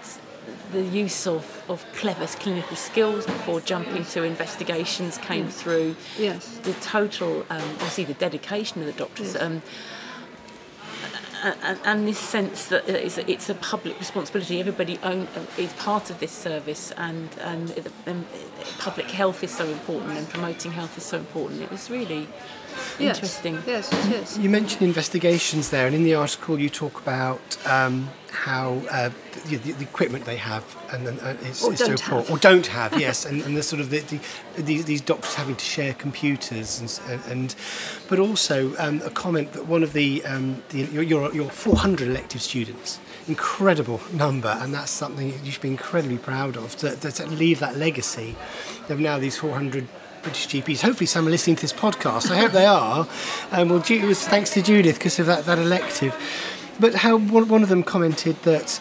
the 0.74 0.84
use 0.84 1.28
of, 1.28 1.64
of 1.70 1.86
clever 1.94 2.26
clinical 2.26 2.76
skills 2.76 3.26
before 3.26 3.62
jumping 3.62 4.04
to 4.06 4.24
investigations 4.24 5.18
came 5.18 5.48
through 5.48 5.96
Yes. 6.18 6.58
the 6.64 6.74
total, 6.74 7.46
um, 7.50 7.62
obviously 7.76 8.04
the 8.04 8.16
dedication 8.16 8.82
of 8.82 8.88
the 8.88 8.94
doctors, 8.94 9.36
um, 9.36 9.62
and, 11.44 11.80
and 11.84 12.08
this 12.08 12.20
sense 12.20 12.68
that 12.68 12.88
it's 12.88 13.18
a, 13.18 13.30
it's 13.30 13.50
a 13.50 13.56
public 13.56 14.00
responsibility. 14.00 14.60
Everybody 14.60 14.98
own, 15.04 15.28
is 15.58 15.74
part 15.74 16.10
of 16.10 16.20
this 16.20 16.32
service, 16.32 16.92
and 16.96 17.30
and, 17.42 17.92
and 18.06 18.26
public 18.80 19.08
health 19.12 19.44
is 19.44 19.52
so 19.52 19.66
important, 19.68 20.18
and 20.18 20.30
promoting 20.30 20.72
health 20.72 20.98
is 20.98 21.04
so 21.04 21.18
important. 21.18 21.62
It 21.62 21.70
was 21.70 21.90
really 21.90 22.28
Yes. 23.00 23.16
interesting. 23.18 23.60
Yes, 23.66 23.92
it 23.92 24.14
is. 24.24 24.38
You 24.38 24.50
mentioned 24.50 24.82
investigations 24.84 25.70
there, 25.70 25.88
and 25.88 25.96
in 25.96 26.04
the 26.04 26.16
article 26.16 26.60
you 26.60 26.70
talk 26.70 27.02
about 27.02 27.58
um, 27.66 28.10
how 28.32 28.82
uh, 28.90 29.10
the, 29.48 29.58
the, 29.58 29.72
the 29.74 29.84
equipment 29.84 30.26
they 30.26 30.38
have 30.38 30.64
and, 30.92 31.08
and 31.08 31.20
uh, 31.22 31.36
is, 31.48 31.64
Or 31.64 31.74
is 31.74 31.80
so 31.80 31.88
don't 31.88 32.02
poor, 32.02 32.20
have. 32.20 32.32
or 32.32 32.38
don't 32.38 32.68
have, 32.68 33.00
yes, 33.00 33.26
and, 33.26 33.42
and 33.44 33.56
the 33.56 33.64
sort 33.64 33.80
of 33.80 33.90
the, 33.90 34.00
the, 34.00 34.20
these, 34.62 34.86
these 34.86 35.02
doctors 35.02 35.36
having 35.36 35.56
to 35.56 35.66
share 35.66 35.94
computers, 35.94 36.80
and, 36.80 37.00
and, 37.12 37.32
and 37.32 37.56
but 38.10 38.20
also 38.20 38.76
um, 38.78 39.02
a 39.04 39.10
comment 39.10 39.54
that 39.54 39.68
one 39.68 39.84
of 39.84 39.94
the, 39.94 40.24
um, 40.26 40.62
the 40.70 40.80
your, 40.86 41.04
your, 41.04 41.34
your 41.34 41.50
400 41.50 42.08
elective 42.08 42.42
students. 42.42 43.00
Incredible 43.28 44.02
number, 44.12 44.58
and 44.60 44.74
that's 44.74 44.92
something 44.92 45.34
you 45.46 45.52
should 45.52 45.62
be 45.62 45.70
incredibly 45.70 46.18
proud 46.18 46.58
of 46.58 46.76
to, 46.78 46.94
to, 46.98 47.10
to 47.12 47.26
leave 47.28 47.60
that 47.60 47.78
legacy 47.78 48.36
of 48.90 49.00
now 49.00 49.18
these 49.18 49.38
400 49.38 49.88
British 50.24 50.48
GPs. 50.48 50.82
Hopefully, 50.82 51.06
some 51.06 51.28
are 51.28 51.30
listening 51.30 51.58
to 51.58 51.62
this 51.62 51.74
podcast. 51.74 52.32
I 52.32 52.38
hope 52.38 52.54
they 52.54 52.66
are. 52.66 53.08
Um, 53.52 53.70
well, 53.70 53.84
it 53.88 54.04
was 54.04 54.26
thanks 54.28 54.52
to 54.52 54.62
Judith 54.62 54.98
because 54.98 55.20
of 55.20 55.26
that, 55.28 55.46
that 55.46 55.60
elective. 55.60 56.16
But 56.80 56.96
how 56.96 57.18
one, 57.18 57.48
one 57.50 57.62
of 57.62 57.70
them 57.70 57.84
commented 57.84 58.42
that 58.44 58.80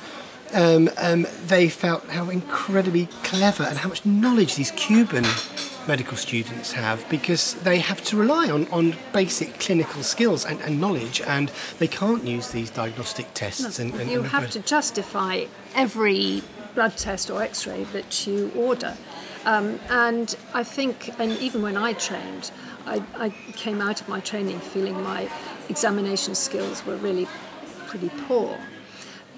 um, 0.54 0.88
um, 0.96 1.26
they 1.46 1.68
felt 1.68 2.08
how 2.08 2.30
incredibly 2.30 3.06
clever 3.22 3.64
and 3.64 3.78
how 3.78 3.88
much 3.88 4.06
knowledge 4.06 4.54
these 4.54 4.70
Cuban 4.72 5.24
medical 5.88 6.16
students 6.16 6.72
have 6.72 7.06
because 7.08 7.54
they 7.54 7.80
have 7.80 8.02
to 8.04 8.16
rely 8.16 8.48
on, 8.48 8.68
on 8.68 8.94
basic 9.12 9.58
clinical 9.58 10.02
skills 10.04 10.44
and, 10.44 10.60
and 10.60 10.80
knowledge 10.80 11.20
and 11.22 11.50
they 11.80 11.88
can't 11.88 12.24
use 12.24 12.52
these 12.52 12.70
diagnostic 12.70 13.26
tests. 13.34 13.80
and, 13.80 13.92
and, 13.94 14.08
you 14.08 14.20
and- 14.20 14.28
have 14.28 14.48
to 14.50 14.60
justify 14.60 15.44
every 15.74 16.42
blood 16.74 16.96
test 16.96 17.30
or 17.30 17.42
x-ray 17.42 17.84
that 17.84 18.26
you 18.26 18.50
order 18.54 18.96
um, 19.44 19.78
and 19.88 20.36
i 20.54 20.62
think 20.62 21.18
and 21.18 21.32
even 21.38 21.62
when 21.62 21.76
i 21.76 21.92
trained 21.92 22.50
I, 22.84 23.02
I 23.16 23.28
came 23.52 23.80
out 23.80 24.00
of 24.00 24.08
my 24.08 24.20
training 24.20 24.58
feeling 24.58 25.00
my 25.02 25.30
examination 25.68 26.34
skills 26.34 26.84
were 26.84 26.96
really 26.96 27.28
pretty 27.86 28.10
poor 28.26 28.58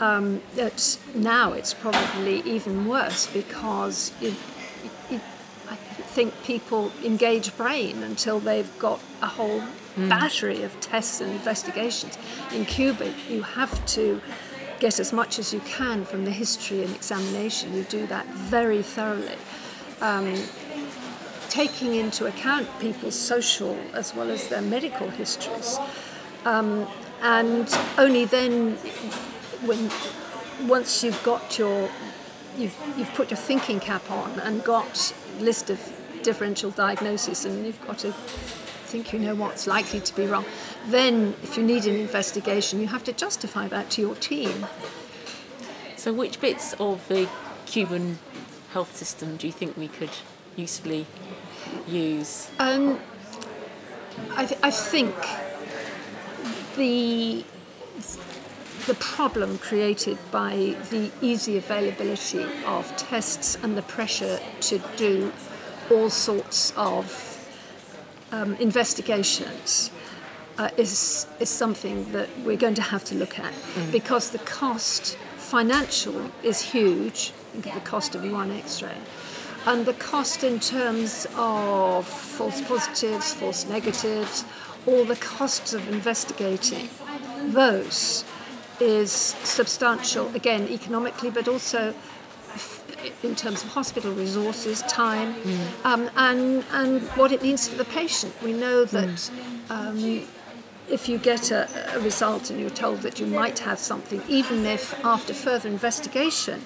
um, 0.00 0.42
that 0.54 0.98
now 1.14 1.52
it's 1.52 1.74
probably 1.74 2.40
even 2.40 2.86
worse 2.86 3.26
because 3.26 4.12
it, 4.20 4.34
it, 5.10 5.20
I 5.68 5.76
think 5.76 6.34
people 6.42 6.92
engage 7.04 7.56
brain 7.56 8.02
until 8.02 8.40
they've 8.40 8.78
got 8.78 9.00
a 9.22 9.26
whole 9.26 9.62
battery 9.96 10.62
of 10.64 10.78
tests 10.80 11.20
and 11.20 11.30
investigations. 11.30 12.18
In 12.52 12.64
Cuba, 12.64 13.12
you 13.28 13.42
have 13.42 13.84
to 13.86 14.20
get 14.80 14.98
as 14.98 15.12
much 15.12 15.38
as 15.38 15.54
you 15.54 15.60
can 15.60 16.04
from 16.04 16.24
the 16.24 16.32
history 16.32 16.82
and 16.82 16.94
examination. 16.94 17.74
You 17.74 17.84
do 17.84 18.06
that 18.08 18.26
very 18.26 18.82
thoroughly. 18.82 19.38
Um, 20.04 20.34
taking 21.48 21.94
into 21.94 22.26
account 22.26 22.68
people's 22.78 23.18
social 23.18 23.78
as 23.94 24.14
well 24.14 24.28
as 24.28 24.48
their 24.48 24.60
medical 24.60 25.08
histories. 25.08 25.78
Um, 26.44 26.86
and 27.22 27.72
only 27.96 28.26
then, 28.26 28.72
when 29.64 29.90
once 30.68 31.02
you've 31.02 31.22
got 31.22 31.58
your, 31.58 31.88
you've, 32.58 32.76
you've 32.98 33.14
put 33.14 33.30
your 33.30 33.38
thinking 33.38 33.80
cap 33.80 34.10
on 34.10 34.40
and 34.40 34.62
got 34.62 35.14
list 35.38 35.70
of 35.70 35.80
differential 36.22 36.70
diagnoses 36.70 37.46
and 37.46 37.64
you've 37.64 37.86
got 37.86 37.98
to 38.00 38.12
think 38.12 39.12
you 39.14 39.18
know 39.18 39.34
what's 39.34 39.66
likely 39.66 40.00
to 40.00 40.14
be 40.14 40.26
wrong, 40.26 40.44
then 40.88 41.34
if 41.42 41.56
you 41.56 41.62
need 41.62 41.86
an 41.86 41.94
investigation, 41.94 42.78
you 42.78 42.88
have 42.88 43.04
to 43.04 43.12
justify 43.14 43.68
that 43.68 43.88
to 43.90 44.02
your 44.02 44.16
team. 44.16 44.66
So, 45.96 46.12
which 46.12 46.42
bits 46.42 46.74
of 46.74 47.08
the 47.08 47.26
Cuban 47.64 48.18
health 48.74 48.96
system 48.96 49.36
do 49.36 49.46
you 49.46 49.52
think 49.52 49.76
we 49.76 49.86
could 49.86 50.10
usefully 50.56 51.06
use? 51.86 52.50
Um, 52.58 52.98
I, 54.36 54.44
th- 54.46 54.60
I 54.62 54.70
think 54.70 55.14
the 56.76 57.44
the 58.86 58.94
problem 58.94 59.58
created 59.58 60.18
by 60.30 60.76
the 60.90 61.10
easy 61.22 61.56
availability 61.56 62.44
of 62.66 62.94
tests 62.96 63.56
and 63.62 63.78
the 63.78 63.82
pressure 63.82 64.38
to 64.60 64.78
do 64.96 65.32
all 65.90 66.10
sorts 66.10 66.72
of 66.76 67.04
um, 68.32 68.54
investigations 68.56 69.90
uh, 70.58 70.68
is 70.76 71.26
is 71.38 71.48
something 71.48 72.10
that 72.12 72.28
we're 72.44 72.62
going 72.66 72.74
to 72.82 72.88
have 72.94 73.04
to 73.04 73.14
look 73.14 73.38
at 73.38 73.54
because 73.92 74.30
the 74.30 74.42
cost 74.60 75.16
financial 75.36 76.18
is 76.42 76.60
huge. 76.74 77.32
The 77.60 77.80
cost 77.80 78.14
of 78.14 78.30
one 78.30 78.50
X-ray, 78.50 78.96
and 79.66 79.86
the 79.86 79.94
cost 79.94 80.42
in 80.44 80.60
terms 80.60 81.26
of 81.36 82.06
false 82.06 82.60
positives, 82.62 83.32
false 83.34 83.66
negatives, 83.66 84.44
all 84.86 85.04
the 85.04 85.16
costs 85.16 85.72
of 85.72 85.88
investigating 85.88 86.88
those 87.52 88.24
is 88.80 89.12
substantial 89.12 90.34
again 90.34 90.68
economically, 90.68 91.30
but 91.30 91.48
also 91.48 91.94
in 93.22 93.34
terms 93.34 93.62
of 93.62 93.70
hospital 93.70 94.12
resources, 94.12 94.82
time, 94.82 95.34
um, 95.84 96.10
and 96.16 96.64
and 96.72 97.02
what 97.16 97.32
it 97.32 97.42
means 97.42 97.68
for 97.68 97.76
the 97.76 97.84
patient. 97.84 98.34
We 98.42 98.52
know 98.52 98.84
that. 98.84 99.30
Um, 99.70 100.26
if 100.86 101.08
you 101.08 101.16
get 101.16 101.50
a, 101.50 101.66
a 101.96 102.00
result 102.00 102.50
and 102.50 102.60
you're 102.60 102.68
told 102.68 103.00
that 103.00 103.18
you 103.18 103.26
might 103.26 103.58
have 103.60 103.78
something, 103.78 104.22
even 104.28 104.66
if 104.66 104.92
after 105.02 105.32
further 105.32 105.66
investigation 105.66 106.62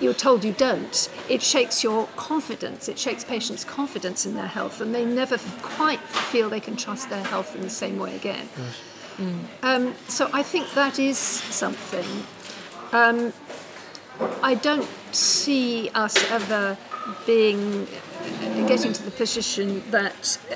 you're 0.00 0.14
told 0.14 0.44
you 0.44 0.52
don't, 0.52 1.08
it 1.28 1.42
shakes 1.42 1.82
your 1.82 2.06
confidence. 2.16 2.88
It 2.88 2.98
shakes 2.98 3.24
patients' 3.24 3.64
confidence 3.64 4.26
in 4.26 4.34
their 4.34 4.46
health, 4.46 4.80
and 4.80 4.94
they 4.94 5.04
never 5.04 5.38
quite 5.62 6.00
feel 6.00 6.48
they 6.48 6.60
can 6.60 6.76
trust 6.76 7.10
their 7.10 7.24
health 7.24 7.54
in 7.54 7.62
the 7.62 7.70
same 7.70 7.98
way 7.98 8.16
again. 8.16 8.48
Um, 9.62 9.94
so 10.08 10.28
I 10.32 10.42
think 10.42 10.72
that 10.74 10.98
is 10.98 11.18
something. 11.18 12.24
Um, 12.92 13.32
I 14.42 14.54
don't 14.54 14.88
see 15.12 15.90
us 15.90 16.16
ever 16.30 16.76
being 17.26 17.86
getting 18.66 18.92
to 18.92 19.02
the 19.02 19.10
position 19.10 19.82
that 19.90 20.38
uh, 20.50 20.54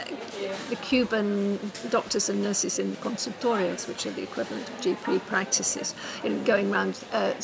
the 0.70 0.76
Cuban 0.76 1.58
doctors 1.90 2.28
and 2.28 2.42
nurses 2.42 2.78
in 2.78 2.90
the 2.90 2.96
consultorios, 2.96 3.86
which 3.86 4.06
are 4.06 4.10
the 4.10 4.22
equivalent 4.22 4.68
of 4.68 4.80
GP 4.80 5.20
practices, 5.26 5.94
you 6.24 6.30
know, 6.30 6.44
going 6.44 6.72
around 6.72 6.98
uh, 7.12 7.34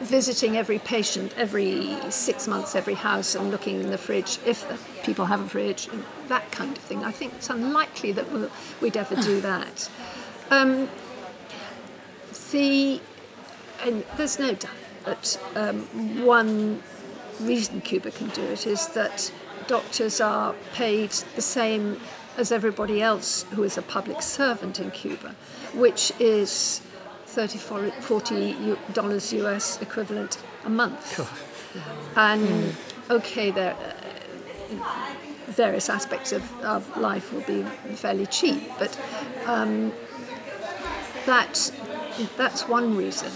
visiting 0.00 0.56
every 0.56 0.78
patient 0.78 1.32
every 1.36 1.96
six 2.10 2.46
months, 2.46 2.74
every 2.74 2.94
house, 2.94 3.34
and 3.34 3.50
looking 3.50 3.80
in 3.80 3.90
the 3.90 3.98
fridge 3.98 4.38
if 4.44 4.68
the 4.68 4.78
people 5.02 5.26
have 5.26 5.40
a 5.40 5.48
fridge, 5.48 5.88
and 5.88 6.04
that 6.28 6.50
kind 6.52 6.76
of 6.76 6.82
thing. 6.82 7.04
I 7.04 7.12
think 7.12 7.34
it's 7.34 7.50
unlikely 7.50 8.12
that 8.12 8.30
we'll, 8.32 8.50
we'd 8.80 8.96
ever 8.96 9.16
do 9.16 9.40
that. 9.52 9.90
Um, 10.50 10.88
the 12.56 13.00
and 13.84 14.04
there's 14.16 14.38
no 14.38 14.54
doubt 14.54 14.72
that 15.04 15.38
um, 15.54 16.24
one 16.24 16.82
reason 17.40 17.80
Cuba 17.82 18.10
can 18.10 18.28
do 18.28 18.42
it 18.42 18.66
is 18.66 18.88
that 18.88 19.30
doctors 19.66 20.20
are 20.20 20.54
paid 20.72 21.10
the 21.10 21.42
same 21.42 22.00
as 22.36 22.52
everybody 22.52 23.02
else 23.02 23.44
who 23.52 23.62
is 23.62 23.76
a 23.76 23.82
public 23.82 24.22
servant 24.22 24.80
in 24.80 24.90
Cuba, 24.90 25.34
which 25.74 26.12
is 26.18 26.80
30 27.36 27.58
40 28.00 28.34
U- 28.34 28.78
dollars 28.94 29.30
US 29.34 29.78
equivalent 29.82 30.38
a 30.64 30.70
month. 30.70 31.20
And 32.16 32.74
okay, 33.10 33.50
there 33.50 33.74
uh, 33.74 34.72
various 35.48 35.90
aspects 35.90 36.32
of, 36.32 36.42
of 36.62 36.96
life 36.96 37.34
will 37.34 37.42
be 37.42 37.62
fairly 37.94 38.24
cheap, 38.24 38.62
but 38.78 38.98
um, 39.44 39.92
that 41.26 41.70
that's 42.38 42.66
one 42.66 42.96
reason. 42.96 43.30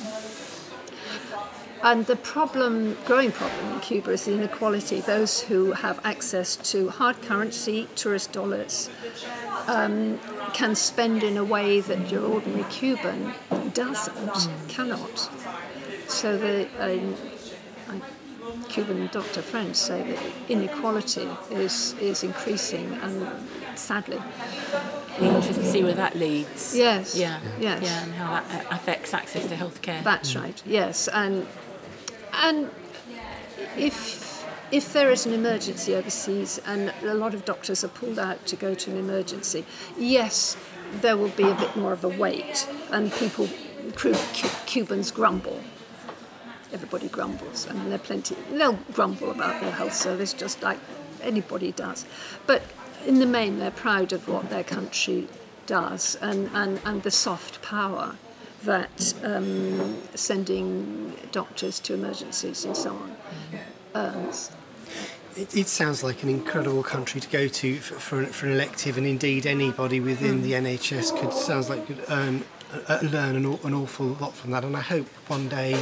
And 1.82 2.06
the 2.06 2.16
problem, 2.16 2.96
growing 3.04 3.32
problem 3.32 3.72
in 3.72 3.80
Cuba 3.80 4.12
is 4.12 4.24
the 4.24 4.34
inequality. 4.34 5.00
Those 5.00 5.42
who 5.42 5.72
have 5.72 5.98
access 6.04 6.56
to 6.72 6.88
hard 6.88 7.20
currency, 7.22 7.86
tourist 7.96 8.32
dollars, 8.32 8.90
um, 9.66 10.18
can 10.52 10.74
spend 10.74 11.22
in 11.22 11.36
a 11.36 11.44
way 11.44 11.80
that 11.80 12.10
your 12.10 12.24
ordinary 12.24 12.64
Cuban 12.64 13.34
doesn't, 13.74 14.68
cannot. 14.68 15.30
So 16.08 16.36
the 16.36 16.68
um, 16.78 17.14
Cuban 18.68 19.08
doctor 19.12 19.42
friends 19.42 19.78
say 19.78 20.02
that 20.12 20.18
inequality 20.48 21.28
is, 21.50 21.94
is 22.00 22.22
increasing 22.22 22.92
and 23.02 23.26
sadly. 23.78 24.20
Be 25.18 25.26
interested 25.26 25.56
to 25.56 25.64
see 25.64 25.82
where 25.84 25.94
that 25.94 26.16
leads. 26.16 26.76
Yes, 26.76 27.16
Yeah. 27.16 27.40
yes. 27.58 27.82
Yeah, 27.82 28.02
and 28.04 28.14
how 28.14 28.32
that 28.34 28.66
affects 28.70 29.12
access 29.14 29.46
to 29.46 29.54
healthcare. 29.56 30.02
That's 30.02 30.34
right. 30.36 30.60
Yes, 30.64 31.08
and 31.08 31.46
and 32.32 32.70
if 33.76 34.28
if 34.70 34.92
there 34.92 35.10
is 35.10 35.26
an 35.26 35.32
emergency 35.32 35.94
overseas 35.96 36.60
and 36.64 36.92
a 37.02 37.14
lot 37.14 37.34
of 37.34 37.44
doctors 37.44 37.82
are 37.82 37.88
pulled 37.88 38.18
out 38.20 38.46
to 38.46 38.54
go 38.56 38.72
to 38.74 38.90
an 38.90 38.96
emergency, 38.96 39.64
yes, 39.98 40.56
there 41.00 41.16
will 41.16 41.30
be 41.30 41.42
a 41.42 41.54
bit 41.54 41.76
more 41.76 41.92
of 41.92 42.04
a 42.04 42.08
wait, 42.08 42.68
and 42.92 43.12
people, 43.12 43.48
Cubans 44.66 45.10
grumble. 45.10 45.60
Everybody 46.72 47.08
grumbles, 47.08 47.66
and 47.66 47.86
there 47.86 47.96
are 47.96 47.98
plenty. 47.98 48.36
They'll 48.52 48.78
grumble 48.92 49.30
about 49.30 49.60
their 49.60 49.72
health 49.72 49.94
service 49.94 50.32
just 50.32 50.62
like 50.62 50.78
anybody 51.20 51.72
does, 51.72 52.06
but 52.46 52.62
in 53.06 53.18
the 53.18 53.26
main, 53.26 53.58
they're 53.58 53.70
proud 53.70 54.12
of 54.12 54.28
what 54.28 54.50
their 54.50 54.64
country 54.64 55.28
does 55.66 56.16
and, 56.16 56.50
and, 56.52 56.80
and 56.84 57.02
the 57.02 57.10
soft 57.10 57.62
power 57.62 58.16
that 58.64 59.14
um, 59.22 59.96
sending 60.14 61.14
doctors 61.32 61.80
to 61.80 61.94
emergencies 61.94 62.64
and 62.64 62.76
so 62.76 62.90
on 62.90 63.16
earns. 63.94 64.50
It, 65.36 65.56
it 65.56 65.68
sounds 65.68 66.02
like 66.02 66.22
an 66.22 66.28
incredible 66.28 66.82
country 66.82 67.20
to 67.20 67.28
go 67.28 67.46
to 67.48 67.76
for, 67.76 67.94
for, 67.94 68.26
for 68.26 68.46
an 68.46 68.52
elective, 68.52 68.98
and 68.98 69.06
indeed 69.06 69.46
anybody 69.46 70.00
within 70.00 70.42
the 70.42 70.52
NHS 70.52 71.18
could 71.18 71.32
sounds 71.32 71.70
like 71.70 71.86
could 71.86 72.04
earn, 72.10 72.44
learn 73.02 73.36
an, 73.36 73.46
an 73.64 73.74
awful 73.74 74.06
lot 74.06 74.34
from 74.34 74.50
that. 74.52 74.64
And 74.64 74.76
I 74.76 74.80
hope 74.80 75.06
one 75.28 75.48
day, 75.48 75.74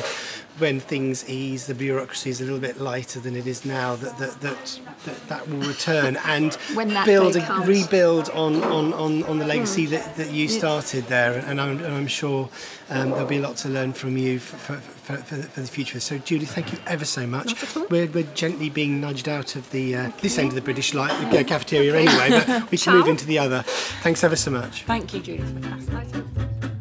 when 0.59 0.81
things 0.81 1.29
ease, 1.29 1.67
the 1.67 1.75
bureaucracy 1.75 2.31
is 2.31 2.41
a 2.41 2.45
little 2.45 2.59
bit 2.59 2.81
lighter 2.81 3.21
than 3.21 3.37
it 3.37 3.47
is 3.47 3.65
now, 3.65 3.95
that 3.97 4.19
that 4.19 4.41
that, 4.41 4.81
that, 5.05 5.29
that 5.29 5.49
will 5.49 5.61
return 5.61 6.17
and 6.27 6.55
When 6.75 6.89
that 6.89 7.07
build 7.07 7.37
a, 7.37 7.63
rebuild 7.65 8.31
on, 8.31 8.63
on, 8.65 8.93
on, 8.93 9.23
on 9.25 9.39
the 9.39 9.47
legacy 9.47 9.87
that, 9.87 10.17
that 10.17 10.31
you 10.31 10.49
started 10.49 11.07
there. 11.07 11.45
And 11.47 11.61
I'm, 11.61 11.79
and 11.79 11.95
I'm 11.95 12.07
sure 12.07 12.49
um, 12.91 13.11
there'll 13.11 13.27
be 13.27 13.39
a 13.39 13.41
lot 13.41 13.57
to 13.59 13.69
learn 13.69 13.93
from 13.93 14.17
you 14.17 14.39
for, 14.39 14.57
for, 14.57 14.75
for, 14.77 15.17
for, 15.23 15.37
the, 15.37 15.43
for 15.45 15.61
the 15.61 15.67
future. 15.67 16.01
So, 16.01 16.19
Julie, 16.19 16.47
thank 16.47 16.73
you 16.73 16.79
ever 16.87 17.05
so 17.05 17.27
much. 17.27 17.47
Not 17.47 17.63
at 17.63 17.77
all. 17.77 17.87
We're, 17.91 18.07
we're 18.07 18.25
gently 18.35 18.71
being 18.71 19.01
nudged 19.01 19.29
out 19.29 19.57
of 19.57 19.71
the 19.71 19.95
uh, 19.95 20.11
this 20.21 20.39
end 20.39 20.49
of 20.49 20.55
the 20.55 20.61
British 20.61 20.95
light, 20.95 21.31
the 21.31 21.41
uh, 21.41 21.45
cafeteria 21.45 21.95
anyway, 21.95 22.31
but 22.31 22.71
we 22.71 22.79
can 22.79 22.93
Ciao. 22.93 22.93
move 22.95 23.09
into 23.09 23.27
the 23.27 23.39
other. 23.39 23.63
Thanks 24.03 24.25
ever 24.25 24.37
so 24.37 24.51
much. 24.51 24.85
Thank 24.85 25.15
you, 25.15 25.21
Judith. 25.21 25.65
Fascinating. 25.65 26.75